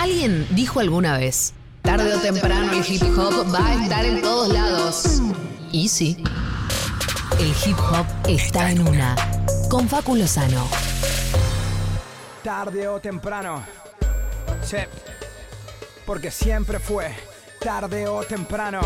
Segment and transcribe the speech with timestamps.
[0.00, 1.52] Alguien dijo alguna vez,
[1.82, 5.20] tarde o temprano el hip hop va a estar en todos lados.
[5.72, 6.24] Y sí,
[7.38, 9.14] el hip hop está en una.
[9.68, 10.66] Con Facu Lozano.
[12.42, 13.62] Tarde o temprano.
[14.62, 14.78] Sí.
[16.06, 17.14] Porque siempre fue
[17.62, 18.80] tarde o temprano.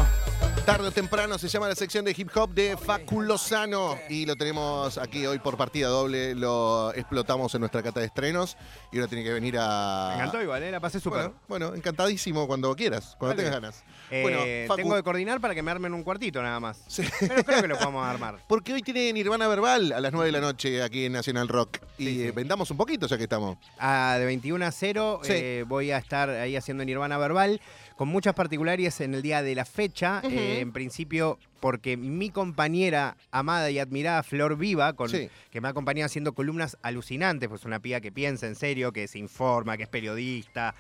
[0.67, 4.35] Tarde o temprano se llama la sección de hip hop de Facu Lozano y lo
[4.35, 6.35] tenemos aquí hoy por partida doble.
[6.35, 8.57] Lo explotamos en nuestra cata de estrenos
[8.91, 10.09] y ahora tiene que venir a.
[10.13, 10.71] Me encantó igual, ¿eh?
[10.71, 11.21] la pasé súper.
[11.21, 13.85] Bueno, bueno, encantadísimo cuando quieras, cuando tengas ganas.
[14.11, 14.39] Eh, bueno,
[14.69, 16.83] Facu, tengo que coordinar para que me armen un cuartito nada más.
[16.89, 17.03] Sí.
[17.21, 18.39] Pero creo que lo podemos armar.
[18.49, 21.77] Porque hoy tiene Nirvana Verbal a las 9 de la noche aquí en National Rock.
[21.99, 22.23] Y Sí, sí.
[22.29, 23.59] eh, vendamos un poquito ya que estamos.
[23.79, 25.33] Ah, de 21 a 0 Sí.
[25.35, 27.61] eh, voy a estar ahí haciendo Nirvana Verbal
[27.97, 30.21] con muchas particularidades en el día de la fecha.
[30.25, 35.29] Eh, en principio, porque mi compañera amada y admirada Flor Viva, con, Sí.
[35.51, 39.07] que me ha acompañado haciendo columnas alucinantes, pues una piba que piensa en serio, que
[39.09, 40.75] se informa, que es periodista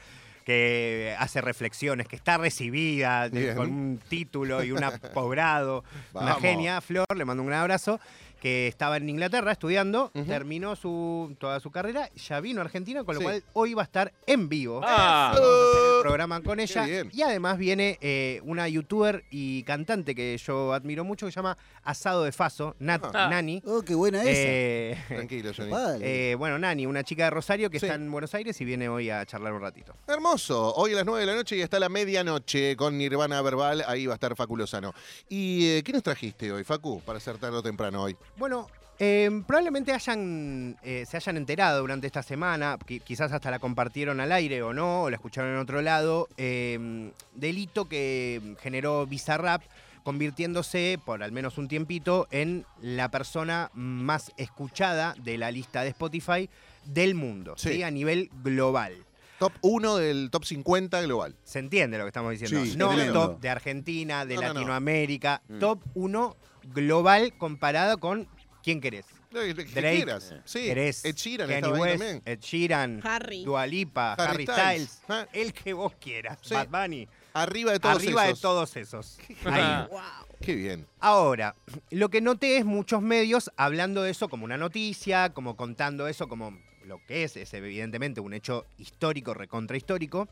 [0.44, 3.56] que hace reflexiones, que está recibida Bien.
[3.56, 4.80] con un título y un
[5.14, 5.84] posgrado.
[6.12, 7.98] Una genia, Flor, le mando un gran abrazo,
[8.44, 13.14] que estaba en Inglaterra estudiando, terminó su, toda su carrera, ya vino a Argentina, con
[13.14, 13.24] lo Sí.
[13.24, 14.82] cual hoy va a estar en vivo.
[14.84, 15.32] Ah.
[15.34, 16.84] Vamos a hacer el programa con ella.
[16.84, 17.08] bien.
[17.14, 21.56] Y además viene eh, una youtuber y cantante que yo admiro mucho, que se llama
[21.84, 23.10] Asado de Faso, Nat.
[23.14, 23.62] Nani.
[23.64, 24.30] Oh, qué buena esa.
[24.34, 25.70] Eh, Tranquilo, Johnny.
[25.70, 26.32] Vale.
[26.32, 27.86] eh, bueno, Nani, una chica de Rosario que Sí.
[27.86, 29.94] está en Buenos Aires y viene hoy a charlar un ratito.
[30.06, 30.74] Hermoso.
[30.74, 33.82] Hoy a las 9 de la noche y hasta la medianoche con Nirvana Verbal.
[33.88, 34.92] Ahí va a estar Facu Lozano.
[35.30, 38.14] ¿Y eh, qué nos trajiste hoy, Facu, para hacer tarde o temprano hoy?
[38.36, 38.68] Bueno,
[38.98, 44.20] eh, probablemente hayan, eh, se hayan enterado durante esta semana, qui- quizás hasta la compartieron
[44.20, 49.62] al aire o no, o la escucharon en otro lado, eh, delito que generó Bizarrap
[50.02, 55.88] convirtiéndose, por al menos un tiempito, en la persona más escuchada de la lista de
[55.88, 56.50] Spotify
[56.84, 57.74] del mundo, Sí.
[57.74, 57.82] ¿sí?
[57.82, 58.92] a nivel global.
[59.38, 61.34] Top 1 del top 50 global.
[61.42, 62.64] ¿Se entiende lo que estamos diciendo?
[62.64, 64.54] Sí, no top de Argentina, de No, no, no.
[64.54, 65.58] Latinoamérica, Mm.
[65.58, 66.36] top 1
[66.72, 68.28] global comparado con
[68.62, 69.06] quién querés.
[69.30, 69.96] Lo que- que Drake.
[69.96, 70.32] quieras.
[70.44, 70.60] Sí.
[70.64, 72.22] ¿Querés Ed Sheeran Kanye estaba ahí West, también.
[72.24, 73.44] Ed Sheeran, Harry.
[73.44, 74.90] Dua Lipa, Harry Harry, Styles.
[74.90, 75.26] Styles, Ah.
[75.32, 76.54] el que vos quieras, Sí.
[76.54, 78.38] Bad Bunny, Arriba de todos arriba esos.
[78.38, 79.18] de todos esos.
[79.44, 79.86] Ahí.
[79.90, 80.00] Wow.
[80.40, 80.86] Qué bien.
[81.00, 81.56] Ahora,
[81.90, 86.28] lo que noté es muchos medios hablando de eso como una noticia, como contando eso
[86.28, 90.28] como lo que es, es evidentemente un hecho histórico, recontrahistórico.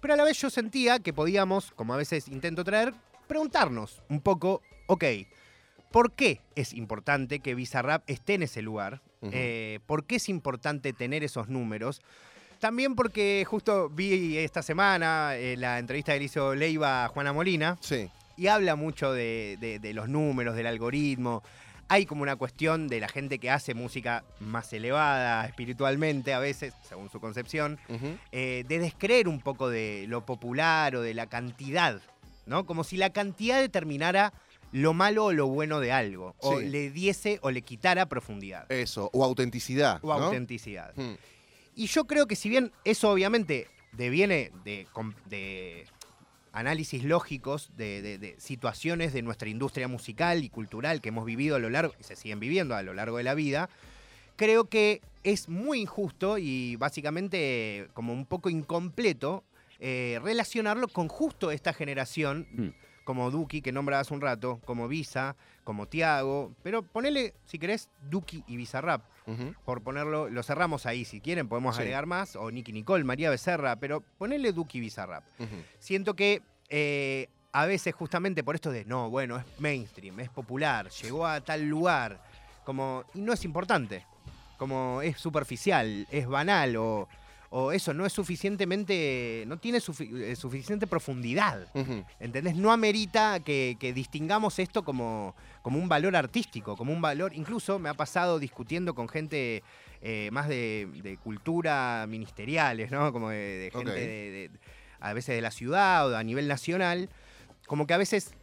[0.00, 2.94] Pero a la vez yo sentía que podíamos, como a veces intento traer,
[3.26, 5.04] preguntarnos un poco, ok,
[5.94, 9.00] ¿por qué es importante que Bizarrap esté en ese lugar?
[9.22, 12.02] Eh, ¿Por qué es importante tener esos números?
[12.58, 17.32] También porque justo vi esta semana eh, la entrevista que le hizo Leiva a Juana
[17.32, 18.08] Molina Sí.
[18.36, 21.42] y habla mucho de, de- de los números, del algoritmo.
[21.88, 26.74] Hay como una cuestión de la gente que hace música más elevada espiritualmente, a veces,
[26.88, 27.78] según su concepción,
[28.32, 32.00] eh, de descreer un poco de lo popular o de la cantidad,
[32.46, 32.66] ¿no?
[32.66, 34.32] Como si la cantidad determinara
[34.74, 36.66] lo malo o lo bueno de algo, o Sí.
[36.66, 39.08] le diese o le quitara profundidad Eso.
[39.12, 40.00] O autenticidad.
[40.02, 40.24] o ¿no?
[40.24, 40.92] autenticidad.
[40.96, 41.12] Mm.
[41.76, 45.86] Y yo creo que si bien eso obviamente deviene de,
[46.52, 51.56] análisis lógicos de, de- de situaciones de nuestra industria musical y cultural que hemos vivido
[51.56, 53.68] a lo largo, y se siguen viviendo a lo largo de la vida,
[54.36, 59.44] creo que es muy injusto y básicamente como un poco incompleto
[59.80, 62.68] eh, relacionarlo con justo esta generación, Mm.
[63.04, 68.42] Como Duki, que nombrabas un rato, como Visa, como Tiago, pero ponele, si querés, Duki
[68.46, 69.54] y Bizarrap Ujú.
[69.64, 71.82] por ponerlo, lo cerramos ahí si quieren, podemos Sí.
[71.82, 75.24] agregar más, o Nicky Nicole, María Becerra, pero ponele Duki Bizarrap.
[75.38, 75.56] Ujú.
[75.78, 80.88] Siento que eh, a veces justamente por esto de, no, bueno, es mainstream, es popular,
[80.90, 82.20] llegó a tal lugar,
[82.64, 84.04] como, y no es importante,
[84.56, 87.06] como es superficial, es banal, o,
[87.56, 91.68] o eso no es suficientemente, no tiene eh, suficiente profundidad.
[91.72, 92.04] Ujú.
[92.18, 92.56] ¿Entendés?
[92.56, 97.32] No amerita que, que distingamos esto como, como un valor artístico, como un valor.
[97.32, 99.62] Incluso me ha pasado discutiendo con gente
[100.02, 103.12] eh, más de, de cultura ministeriales, ¿no?
[103.12, 104.50] Como de, de gente de-
[104.98, 107.08] a veces de la ciudad o a nivel nacional,
[107.68, 108.34] como que a veces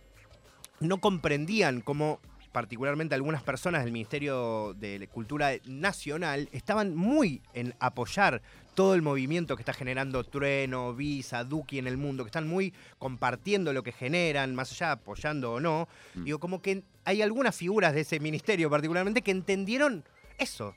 [0.80, 2.21] no comprendían cómo
[2.51, 8.42] particularmente algunas personas del Ministerio de Cultura Nacional estaban muy en apoyar
[8.75, 12.74] todo el movimiento que está generando Trueno, Visa, Duki en el mundo, que están muy
[13.00, 15.88] compartiendo lo que generan, más allá apoyando o no.
[16.15, 16.24] Mm.
[16.24, 20.04] Digo, como que hay algunas figuras de ese ministerio particularmente que entendieron
[20.38, 20.75] eso,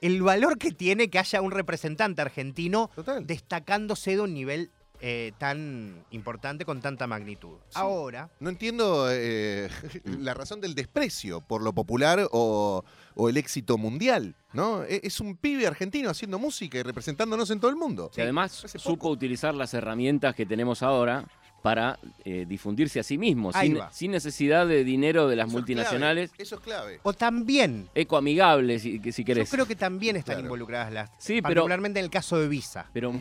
[0.00, 3.26] el valor que tiene que haya un representante argentino Total.
[3.26, 4.70] destacándose de un nivel
[5.04, 7.56] eh, tan importante con tanta magnitud.
[7.74, 9.68] Ahora, No entiendo eh,
[10.20, 12.84] la razón del desprecio por lo popular o,
[13.16, 14.84] o el éxito mundial, ¿no?
[14.84, 18.10] E- Es un pibe argentino haciendo música y representándonos en todo el mundo.
[18.16, 21.24] Y además supo utilizar las herramientas que tenemos ahora
[21.62, 23.52] para eh, difundirse a sí mismo,
[23.92, 27.00] sin, necesidad de dinero de las Eso es multinacionales, clave, Eso es clave.
[27.04, 29.48] o también, ecoamigables, si, si yo querés.
[29.50, 30.46] creo que también están Claro.
[30.46, 32.86] involucradas las, Sí, pero- particularmente en el caso de Visa.
[32.92, 33.12] Pero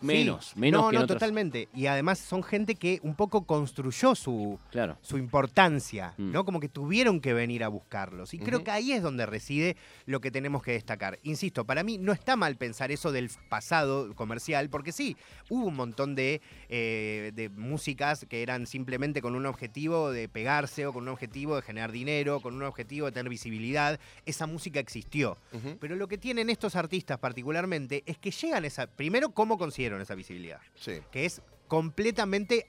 [0.00, 0.58] menos, Sí.
[0.60, 1.16] menos no, que en no, otros.
[1.18, 1.68] totalmente.
[1.74, 4.96] Y además son gente que un poco construyó su, Claro.
[5.02, 6.32] su importancia, Mm.
[6.32, 6.44] ¿no?
[6.44, 8.34] Como que tuvieron que venir a buscarlos.
[8.34, 11.18] Y creo que ahí es donde reside lo que tenemos que destacar.
[11.22, 15.16] Insisto, para mí no está mal pensar eso del pasado comercial, porque sí,
[15.48, 20.86] hubo un montón de, eh, de músicas que eran simplemente con un objetivo de pegarse
[20.86, 23.98] o con un objetivo de generar dinero, con un objetivo de tener visibilidad.
[24.26, 25.36] Esa música existió.
[25.80, 28.86] Pero lo que tienen estos artistas particularmente es que llegan a esa...
[28.86, 29.58] Primero, ¿cómo
[29.96, 30.60] esa visibilidad?
[30.74, 31.00] Sí.
[31.10, 32.66] que es completamente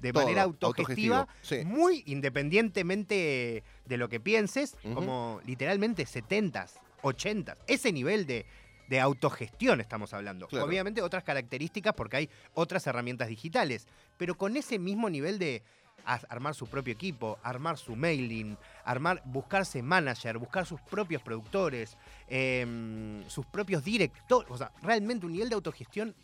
[0.00, 1.64] de Todo, manera autogestiva, sí.
[1.64, 8.46] muy independientemente de lo que pienses, como literalmente 70s, 80s, ese nivel de,
[8.88, 10.46] de autogestión estamos hablando.
[10.46, 10.66] Claro.
[10.66, 13.86] Obviamente otras características porque hay otras herramientas digitales,
[14.16, 15.62] pero con ese mismo nivel de
[16.04, 21.96] armar su propio equipo, armar su mailing, armar, buscarse manager, buscar sus propios productores,
[22.28, 26.14] em, sus propios directores, o sea, realmente un nivel de autogestión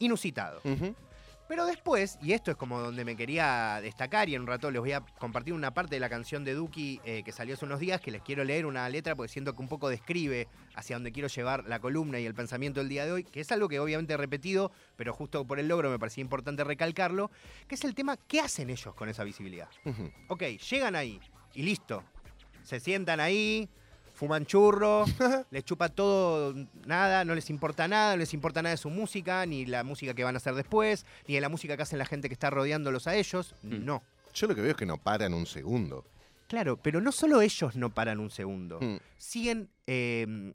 [0.00, 0.60] inusitado.
[1.50, 4.80] Pero después, y esto es como donde me quería destacar, y en un rato les
[4.80, 7.80] voy a compartir una parte de la canción de Duki eh, que salió hace unos
[7.80, 11.10] días, que les quiero leer una letra porque siento que un poco describe hacia dónde
[11.10, 13.80] quiero llevar la columna y el pensamiento del día de hoy, que es algo que
[13.80, 17.32] obviamente he repetido, pero justo por el logro me parecía importante recalcarlo,
[17.66, 19.68] que es el tema, ¿qué hacen ellos con esa visibilidad?
[20.28, 21.18] Ok, llegan ahí
[21.54, 22.04] y listo.
[22.62, 23.68] Se sientan ahí,
[24.20, 25.06] fuman churro,
[25.50, 29.46] les chupa todo, nada, no les importa nada, no les importa nada de su música,
[29.46, 32.04] ni la música que van a hacer después, ni de la música que hacen la
[32.04, 33.54] gente que está rodeándolos a ellos.
[33.62, 33.82] Mm.
[33.86, 34.02] No.
[34.34, 36.04] Yo lo que veo es que no paran un segundo.
[36.48, 38.96] Claro, pero no solo ellos no paran un segundo, Mm.
[39.16, 40.52] siguen eh,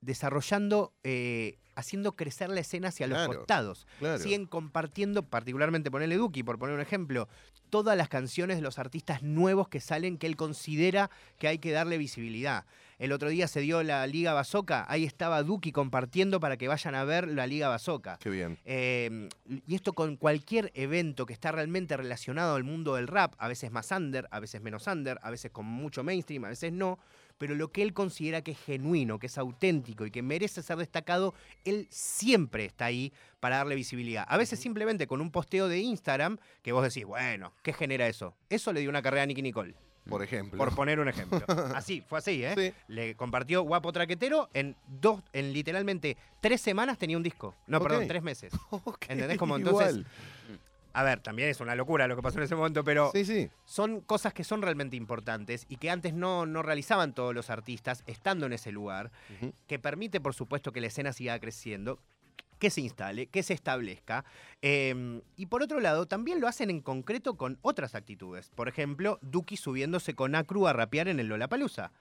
[0.00, 3.86] desarrollando, eh, haciendo crecer la escena hacia los costados.
[4.00, 4.18] Claro.
[4.18, 7.28] Siguen compartiendo, particularmente ponele Duki, por poner un ejemplo,
[7.70, 11.70] todas las canciones de los artistas nuevos que salen que él considera que hay que
[11.72, 12.64] darle visibilidad.
[12.98, 16.94] El otro día se dio la Liga Basoca, ahí estaba Duki compartiendo para que vayan
[16.94, 18.18] a ver la Liga Basoca.
[18.20, 18.58] Qué bien.
[18.64, 19.28] Eh,
[19.66, 23.72] y esto con cualquier evento que está realmente relacionado al mundo del rap, a veces
[23.72, 26.98] más under, a veces menos under, a veces con mucho mainstream, a veces no,
[27.38, 30.76] pero lo que él considera que es genuino, que es auténtico y que merece ser
[30.76, 34.24] destacado, él siempre está ahí para darle visibilidad.
[34.28, 38.36] A veces simplemente con un posteo de Instagram que vos decís, bueno, ¿qué genera eso?
[38.48, 39.74] Eso le dio una carrera a Nicky Nicole,
[40.08, 40.58] Por ejemplo.
[40.58, 41.40] por poner un ejemplo.
[41.74, 42.54] Así, fue así, ¿eh?
[42.58, 42.72] Sí.
[42.88, 47.54] Le compartió Guapo Traquetero en dos, en literalmente tres semanas tenía un disco.
[47.66, 48.52] No, perdón, tres meses.
[49.08, 49.38] ¿Entendés?
[49.38, 50.06] Como entonces- igual.
[50.96, 53.50] A ver, también es una locura lo que pasó en ese momento, pero Sí, sí.
[53.64, 58.04] son cosas que son realmente importantes y que antes no, no realizaban todos los artistas
[58.06, 59.10] estando en ese lugar,
[59.66, 61.98] que permite, por supuesto, que la escena siga creciendo,
[62.58, 64.24] que se instale, que se establezca.
[64.62, 68.50] Eh, y por otro lado, también lo hacen en concreto con otras actitudes.
[68.54, 71.92] Por ejemplo, Duki subiéndose con Acru a rapear en el Lollapalooza.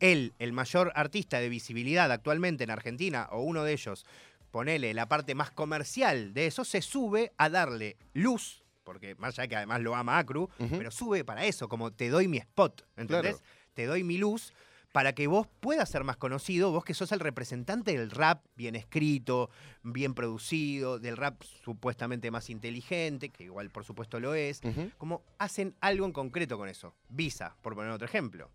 [0.00, 4.04] Él, el mayor artista de visibilidad actualmente en Argentina, o uno de ellos,
[4.50, 9.48] ponele la parte más comercial de eso, se sube a darle luz, porque más allá
[9.48, 13.36] que además lo ama Acru, pero sube para eso, como te doy mi spot, ¿entendés?
[13.36, 13.52] Claro.
[13.74, 14.52] Te doy mi luz
[14.92, 18.76] para que vos puedas ser más conocido, vos que sos el representante del rap bien
[18.76, 19.50] escrito,
[19.82, 24.90] bien producido, del rap supuestamente más inteligente, que igual por supuesto lo es, Ujú.
[24.98, 26.94] como hacen algo en concreto con eso.
[27.08, 28.50] Visa, por poner otro ejemplo.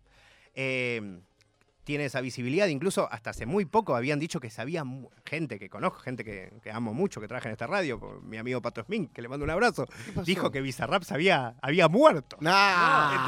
[0.54, 1.20] Eh,
[1.88, 4.84] tiene esa visibilidad, incluso hasta hace muy poco habían dicho que sabía
[5.24, 8.60] gente que conozco, gente que, que amo mucho, que trabaja en esta radio, mi amigo
[8.60, 9.86] Pato Smink, que le mando un abrazo,
[10.26, 12.36] dijo que Bizarrap había, había muerto.
[12.40, 12.50] No,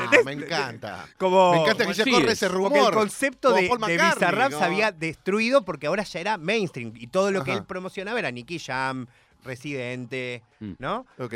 [0.05, 0.27] ¿entendés?
[0.27, 1.07] me encanta.
[1.17, 2.71] Como, Me encanta que ya sí, corre es ese rumor.
[2.73, 4.59] porque el concepto Como de, de Bizarrap ¿no?
[4.59, 8.31] se había destruido porque ahora ya era mainstream y todo lo que él promocionaba era
[8.31, 9.07] Nicky Jam,
[9.43, 10.73] Residente, Mm.
[10.79, 11.07] ¿no?
[11.19, 11.35] Ok.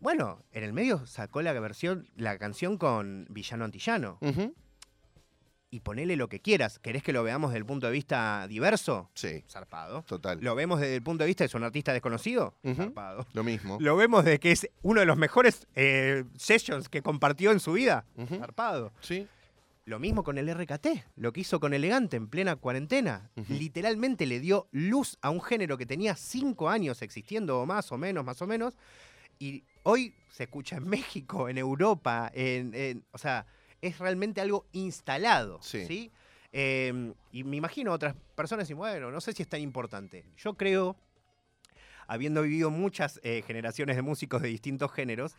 [0.00, 4.18] Bueno, en el medio sacó la versión, la canción con Villano Antillano.
[4.20, 4.52] Ujú.
[5.76, 6.78] Y ponele lo que quieras.
[6.78, 9.10] ¿Querés que lo veamos desde el punto de vista diverso?
[9.12, 10.04] Sí, Zarpado.
[10.04, 10.38] total.
[10.40, 12.54] ¿Lo vemos desde el punto de vista de un artista desconocido?
[12.74, 13.26] Zarpado.
[13.34, 13.76] Lo mismo.
[13.78, 17.74] ¿Lo vemos de que es uno de los mejores eh, sessions que compartió en su
[17.74, 18.06] vida?
[18.38, 18.90] Zarpado.
[19.02, 19.28] Sí.
[19.84, 23.30] Lo mismo con el RKT, lo que hizo con Elegante en plena cuarentena.
[23.50, 27.98] Literalmente le dio luz a un género que tenía cinco años existiendo, o más o
[27.98, 28.78] menos, más o menos.
[29.38, 33.44] Y hoy se escucha en México, en Europa, en, en- o sea,
[33.86, 35.58] es realmente algo instalado.
[35.62, 35.86] Sí.
[35.86, 36.12] Sí.
[36.52, 40.24] Eh, y me imagino otras personas y bueno, no sé si es tan importante.
[40.38, 40.96] Yo creo,
[42.06, 45.36] habiendo vivido muchas eh, generaciones de músicos de distintos géneros,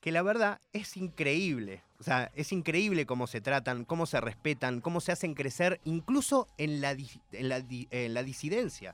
[0.00, 1.82] que la verdad es increíble.
[1.98, 6.46] O sea, es increíble cómo se tratan, cómo se respetan, cómo se hacen crecer, incluso
[6.56, 8.92] en la, en la, en la disidencia.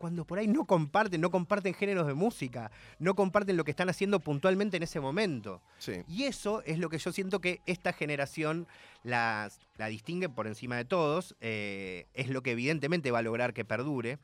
[0.00, 3.90] Cuando por ahí no comparten, no comparten géneros de música, no comparten lo que están
[3.90, 5.60] haciendo puntualmente en ese momento.
[5.76, 5.92] Sí.
[6.08, 8.66] Y eso es lo que yo siento que esta generación
[9.02, 11.36] las- la distingue por encima de todos.
[11.42, 14.18] eh, es lo que evidentemente va a lograr que perdure.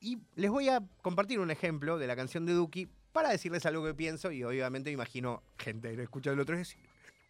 [0.00, 3.82] Y les voy a compartir un ejemplo de la canción de Duki para decirles algo
[3.86, 6.78] que pienso y obviamente me imagino gente que lo escucha del otro y decir,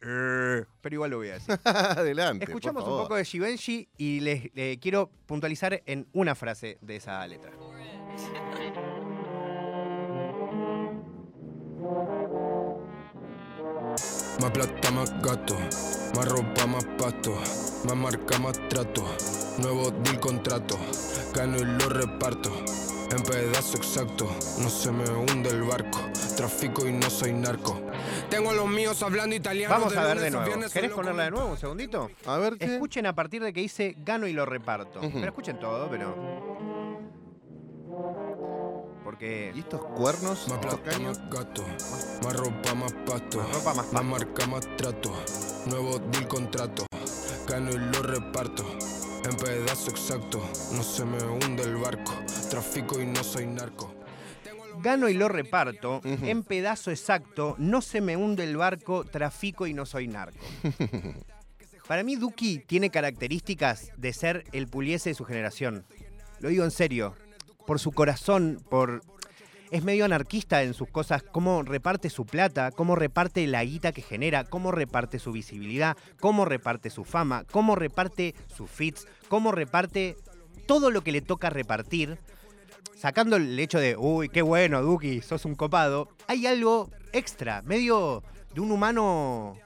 [0.00, 1.59] pero igual lo voy a decir.
[1.64, 2.47] Adelante.
[2.47, 6.97] por Escuchamos un poco de Givenchy y les eh, quiero puntualizar en una frase de
[6.97, 7.52] esa letra.
[14.40, 15.57] Más plata, más gato,
[16.16, 17.35] más ropa, más pasto,
[17.85, 19.04] más marca, más trato,
[19.59, 20.78] nuevo deal contrato,
[21.35, 22.50] gano y lo reparto,
[23.11, 24.30] en pedazo exacto,
[24.61, 25.99] no se me hunde el barco,
[26.37, 27.80] trafico y no soy narco.
[28.30, 29.75] Tengo a los míos hablando italiano.
[29.75, 30.68] Vamos a ver de nuevo.
[30.72, 32.10] ¿Querés ponerla de nuevo un segundito?
[32.26, 32.66] A ver qué.
[32.75, 35.00] Escuchen a partir de que dice gano y lo reparto.
[35.00, 35.10] Ujú.
[35.14, 36.14] Pero escuchen todo, pero.
[39.04, 39.52] Porque.
[39.54, 40.46] ¿Y estos cuernos?
[40.49, 41.64] Más plata, más gato,
[42.22, 44.04] más ropa, más pasto, Más ropa, más más pasto.
[44.04, 45.12] marca, más trato,
[45.66, 46.87] nuevo deal contrato,
[47.49, 48.64] gano y lo reparto,
[49.28, 50.40] en pedazo exacto,
[50.72, 52.12] no se me hunde el barco,
[52.50, 53.92] trafico y no soy narco.
[54.82, 59.75] Gano y lo reparto en pedazo exacto, no se me hunde el barco, trafico y
[59.75, 60.38] no soy narco.
[61.90, 65.84] Para mí, Duki tiene características de ser el puliese de su generación.
[66.38, 67.16] Lo digo en serio.
[67.66, 69.02] Por su corazón, por.
[69.72, 74.02] Es medio anarquista en sus cosas, cómo reparte su plata, cómo reparte la guita que
[74.02, 80.16] genera, cómo reparte su visibilidad, cómo reparte su fama, cómo reparte sus fits, cómo reparte
[80.66, 82.18] todo lo que le toca repartir
[83.00, 88.23] sacando el hecho de, uy, qué bueno, Duki, sos un copado, hay algo extra, medio
[88.54, 89.57] de un humano,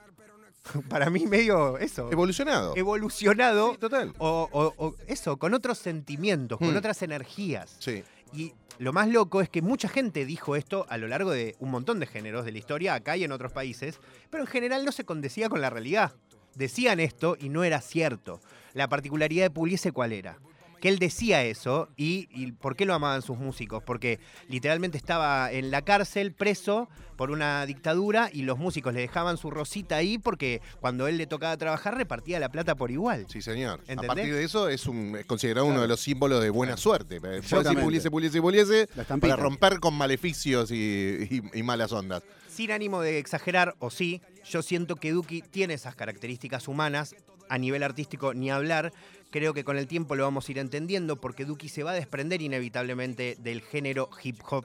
[0.89, 2.75] para mí medio eso, Evolucionado.
[2.77, 4.15] evolucionado, Sí, total.
[4.19, 6.77] o, o- o eso, con otros sentimientos, con Hmm.
[6.77, 7.77] otras energías.
[7.81, 8.05] Sí.
[8.33, 11.71] Y lo más loco es que mucha gente dijo esto a lo largo de un
[11.71, 13.99] montón de géneros de la historia, acá y en otros países,
[14.31, 16.13] pero en general no se condecía con la realidad.
[16.55, 18.41] Decían esto y no era cierto.
[18.75, 20.39] La particularidad de Pugliese, ¿cuál era?
[20.85, 23.83] Que él decía eso y, y ¿por qué lo amaban sus músicos?
[23.83, 24.19] Porque
[24.51, 29.51] literalmente estaba en la cárcel preso por una dictadura y los músicos le dejaban su
[29.51, 33.25] rosita ahí porque cuando él le tocaba trabajar repartía la plata por igual.
[33.31, 33.81] Sí, señor.
[33.89, 34.05] ¿Entendés?
[34.11, 37.19] A partir de eso es, un, es considerado uno de los símbolos de buena suerte.
[37.19, 37.83] Puede decir Exactamente.
[37.83, 39.37] puliese, puliese, puliese, La estampita.
[39.37, 42.23] para romper con maleficios y, y- y malas ondas.
[42.47, 47.15] Sin ánimo de exagerar, o sí, yo siento que Duki tiene esas características humanas.
[47.51, 48.91] A nivel artístico, ni hablar.
[49.35, 51.95] Creo que con el tiempo lo vamos a ir entendiendo porque Duki se va a
[51.95, 54.65] desprender inevitablemente del género hip hop.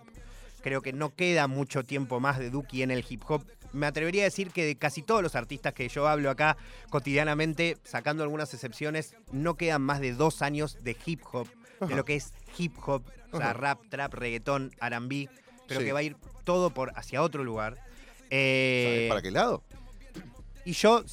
[0.61, 3.43] Creo que no queda mucho tiempo más de Duki en el hip hop.
[3.73, 6.55] Me atrevería a decir que de casi todos los artistas que yo hablo acá
[6.91, 11.47] cotidianamente, sacando algunas excepciones, no quedan más de dos años de hip hop,
[11.79, 15.29] de lo que es hip hop, o sea, rap, trap, reggaetón, R&B,
[15.67, 15.85] pero Sí.
[15.88, 17.75] que va a ir todo por hacia otro lugar.
[18.29, 19.63] Eh, ¿Sabes para qué lado?
[20.63, 21.03] y yo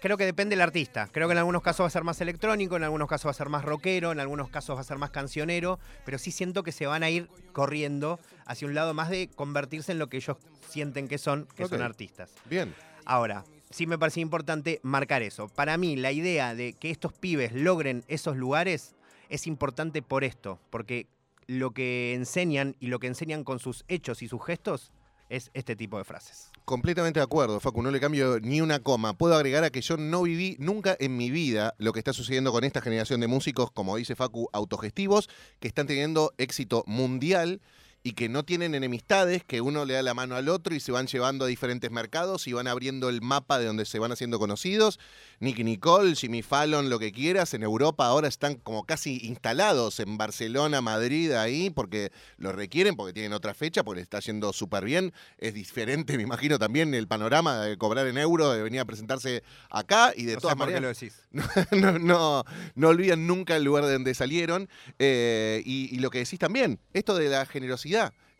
[0.00, 1.08] creo que depende del artista.
[1.12, 3.34] Creo que en algunos casos va a ser más electrónico, en algunos casos va a
[3.34, 6.72] ser más rockero, en algunos casos va a ser más cancionero, pero sí siento que
[6.72, 10.36] se van a ir corriendo hacia un lado más de convertirse en lo que ellos
[10.68, 12.32] sienten que son, que son artistas.
[12.46, 12.74] Bien.
[13.04, 15.48] Ahora, sí me parece importante marcar eso.
[15.48, 18.94] Para mí, la idea de que estos pibes logren esos lugares
[19.28, 21.06] es importante por esto, porque
[21.46, 24.92] lo que enseñan y lo que enseñan con sus hechos y sus gestos
[25.30, 26.50] es este tipo de frases.
[26.66, 29.16] Completamente de acuerdo, Facu, no le cambio ni una coma.
[29.16, 32.52] Puedo agregar a que yo no viví nunca en mi vida lo que está sucediendo
[32.52, 37.62] con esta generación de músicos, como dice Facu, autogestivos, que están teniendo éxito mundial
[38.02, 40.90] y que no tienen enemistades, que uno le da la mano al otro y se
[40.90, 44.38] van llevando a diferentes mercados y van abriendo el mapa de donde se van haciendo
[44.38, 44.98] conocidos.
[45.38, 50.16] Nicky Nicole, Jimmy Fallon, lo que quieras, en Europa ahora están como casi instalados en
[50.16, 54.84] Barcelona, Madrid, ahí, porque lo requieren, porque tienen otra fecha, porque les está yendo súper
[54.84, 55.12] bien.
[55.36, 59.42] Es diferente, me imagino, también el panorama de cobrar en euro, de venir a presentarse
[59.68, 61.20] acá y de No todas maneras lo decís.
[61.72, 64.70] no, no, no olvidan nunca el lugar de donde salieron.
[64.98, 67.89] Eh, y, y lo que decís también, esto de la generosidad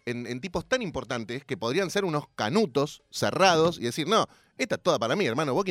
[0.06, 4.26] en, tipos tan importantes que podrían ser unos canutos cerrados y decir, no,
[4.58, 5.64] esta es toda para mí, hermano, vos.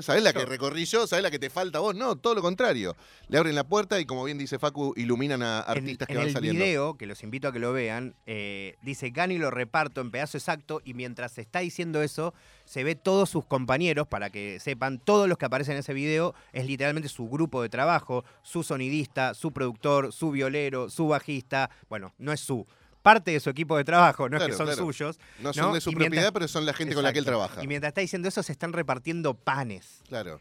[0.00, 1.06] ¿Sabés la que recorrí yo?
[1.06, 1.94] ¿Sabés la que te falta a vos?
[1.94, 2.96] No, todo lo contrario.
[3.28, 6.18] Le abren la puerta y, como bien dice Facu, iluminan a En- artistas que en
[6.18, 6.64] van el saliendo.
[6.64, 10.10] video, que los invito a que lo vean, eh, dice gano y lo reparto en
[10.10, 12.32] pedazo exacto y mientras se está diciendo eso,
[12.64, 16.34] se ve todos sus compañeros, para que sepan, todos los que aparecen en ese video
[16.54, 22.14] es literalmente su grupo de trabajo, su sonidista, su productor, su violero, su bajista, bueno,
[22.18, 22.66] no es su,
[23.02, 24.82] parte de su equipo de trabajo, no es que son claro.
[24.84, 25.18] suyos.
[25.40, 27.24] No son de su Y propiedad, mientras- pero son la gente con la que él
[27.24, 27.62] trabaja.
[27.62, 30.02] Y mientras está diciendo eso, se están repartiendo panes.
[30.08, 30.40] Claro.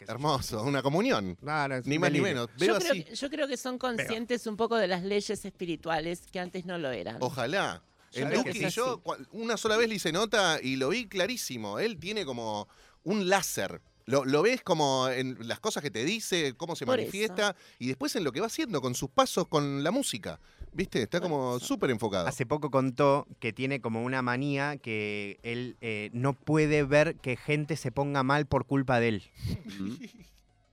[0.00, 0.06] yo.
[0.08, 1.36] Hermoso, una comunión.
[1.42, 2.48] No, no, es Ni más ni menos.
[2.58, 6.22] Veo Yo creo, que, yo creo que son conscientes un poco de las leyes espirituales
[6.32, 7.18] que antes no lo eran.
[7.20, 7.82] Ojalá.
[8.12, 9.22] Yo En es yo así.
[9.32, 11.78] una sola vez le hice nota y lo vi clarísimo.
[11.78, 12.66] Él tiene como
[13.04, 13.82] un láser.
[14.06, 17.86] Lo, lo ves como en las cosas que te dice, cómo se Por manifiesta y
[17.88, 20.40] después en lo que va haciendo con sus pasos con la música.
[20.72, 21.02] ¿Viste?
[21.02, 22.26] Está como súper enfocado.
[22.28, 27.36] Hace poco contó que tiene como una manía que él eh, no puede ver que
[27.36, 29.22] gente se ponga mal por culpa de él.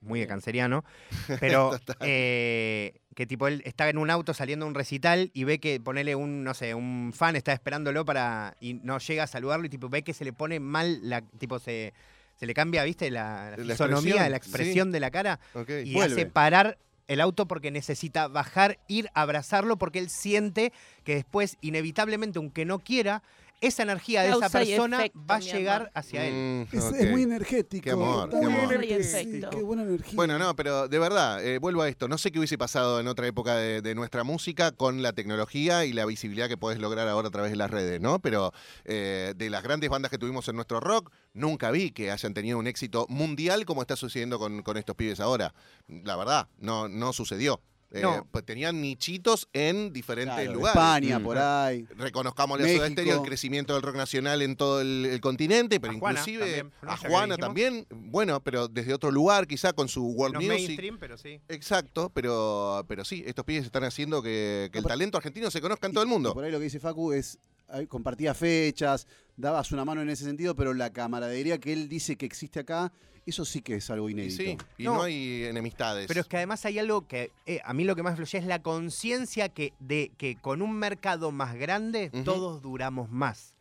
[0.01, 0.85] Muy de canceriano.
[1.39, 5.59] Pero eh, que tipo él está en un auto saliendo a un recital y ve
[5.59, 8.55] que ponele un, no sé, un fan está esperándolo para.
[8.61, 11.21] y no llega a saludarlo y tipo ve que se le pone mal la.
[11.21, 11.93] tipo se.
[12.39, 13.09] Se le cambia, ¿viste?
[13.09, 15.39] La, la La fisonomía, expresión, la expresión de la cara.
[15.83, 16.03] Y Vuelve.
[16.21, 20.73] hace parar el auto porque necesita bajar, ir, abrazarlo, porque él siente
[21.03, 23.23] que después, inevitablemente, aunque no quiera,
[23.61, 26.67] esa energía de esa persona efecto, va a llegar hacia él.
[26.71, 27.83] Mm, Es, muy energético.
[27.83, 29.03] Qué amor, Muy qué amor.
[29.03, 30.13] sí, buena energía.
[30.15, 32.07] Bueno, no, pero de verdad, eh, vuelvo a esto.
[32.07, 35.85] No sé qué hubiese pasado en otra época de, de nuestra música con la tecnología
[35.85, 38.19] y la visibilidad que podés lograr ahora a través de las redes, ¿no?
[38.19, 38.53] Pero
[38.85, 42.57] eh, de las grandes bandas que tuvimos en nuestro rock, nunca vi que hayan tenido
[42.59, 45.53] un éxito mundial como está sucediendo con, con estos pibes ahora.
[45.87, 47.61] La verdad, no, no sucedió.
[47.91, 48.27] Eh, No.
[48.31, 50.75] pues tenían nichitos en diferentes Claro, lugares.
[50.81, 51.23] España, Mm.
[51.23, 51.87] por ahí.
[51.95, 53.01] Reconozcámosle a Soda México.
[53.01, 56.65] Stereo el crecimiento del rock nacional en todo el, el continente, pero A Juana inclusive
[56.81, 60.59] a Juana también, bueno, pero desde otro lugar, quizá con su world No music.
[60.67, 61.39] mainstream, pero sí.
[61.47, 65.61] Exacto, pero, pero sí, estos pibes están haciendo que, que el No, talento argentino se
[65.61, 66.33] conozca en todo el mundo.
[66.33, 67.39] Por ahí lo que dice Facu es,
[67.87, 72.25] compartía fechas, dabas una mano en ese sentido, pero la camaradería que él dice que
[72.25, 72.91] existe acá,
[73.25, 74.37] eso sí que es algo Y inédito.
[74.43, 74.95] sí, y No.
[74.95, 76.07] no, hay enemistades.
[76.07, 78.45] Pero es que además hay algo que eh, a mí lo que más fluye es
[78.45, 83.53] la conciencia que de que con un mercado más grande todos duramos más.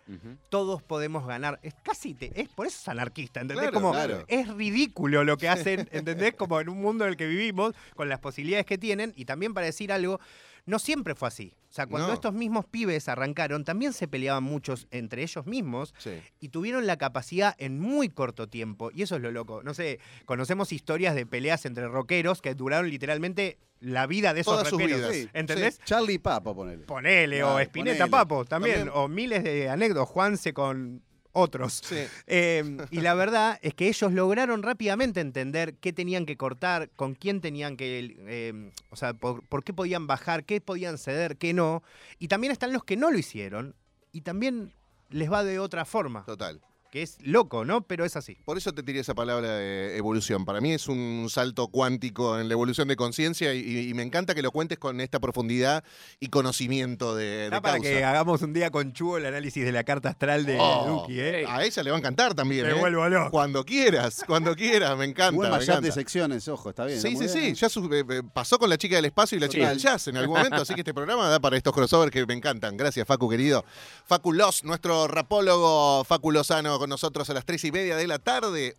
[0.51, 1.59] Todos podemos ganar.
[1.65, 3.71] Es casi te- es por eso es anarquista, ¿entendés?
[3.71, 4.25] Claro, como claro.
[4.29, 6.35] es ridículo lo que hacen, ¿entendés?
[6.35, 9.53] Como en un mundo en el que vivimos, con las posibilidades que tienen, y también
[9.53, 10.21] para decir algo,
[10.67, 11.55] no siempre fue así.
[11.71, 12.15] O sea, cuando No.
[12.15, 16.21] estos mismos pibes arrancaron, también se peleaban muchos entre ellos mismos Sí.
[16.41, 18.91] y tuvieron la capacidad en muy corto tiempo.
[18.95, 19.63] Y eso es lo loco.
[19.63, 24.55] No sé, conocemos historias de peleas entre rockeros que duraron literalmente la vida de esos
[24.55, 25.01] Todas sus rockeros.
[25.11, 25.15] vidas.
[25.15, 25.79] Sí, ¿Entendés?
[25.85, 26.85] Charlie y Papa, ponele.
[26.85, 28.07] Ponele, o ponele.
[28.09, 28.97] Papo también, También.
[28.97, 31.03] o miles de anécdotas, Juanse con
[31.37, 31.83] otros.
[31.85, 31.97] Sí.
[32.29, 37.15] Eh, y la verdad es que ellos lograron rápidamente entender qué tenían que cortar, con
[37.15, 41.55] quién tenían que, eh, o sea, por, por qué podían bajar, qué podían ceder, qué
[41.55, 41.83] no.
[42.19, 43.75] Y también están los que no lo hicieron
[44.13, 44.73] y también
[45.11, 46.61] les va de otra forma, Total.
[46.97, 47.83] Que es loco, ¿no?
[47.83, 48.39] Pero es así.
[48.47, 50.47] Por eso te tiré esa palabra de evolución.
[50.47, 54.35] Para mí es un salto cuántico en la evolución de conciencia y, y me encanta
[54.35, 55.85] que lo cuentes con esta profundidad
[56.21, 57.83] y conocimiento de, de para causa.
[57.83, 61.21] que hagamos un día con Chugo el análisis de la carta astral de Oh, Duki,
[61.21, 61.45] ¿eh?
[61.47, 62.75] A ella le va a encantar también, Me ¿eh?
[62.81, 63.31] vuelvo loco.
[63.31, 65.37] Cuando quieras, cuando quieras, me encanta.
[65.37, 66.99] Buen me de secciones, ojo, está bien.
[66.99, 67.55] Sí, está sí, sí.
[67.55, 70.09] Ya su- eh, eh, pasó con la chica del espacio y la chica del jazz
[70.09, 72.75] en algún momento, así que este programa da para estos crossovers que me encantan.
[72.79, 73.67] Gracias, Facu, querido.
[74.07, 78.21] Facu Los, nuestro rapólogo Facu Lozano con nosotros a las tres y media de la
[78.21, 78.73] tarde.